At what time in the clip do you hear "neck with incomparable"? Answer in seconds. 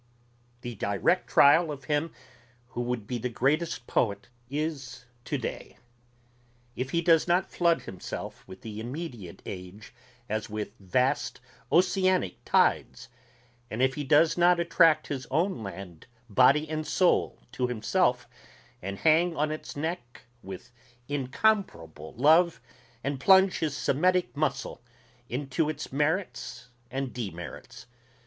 19.75-22.15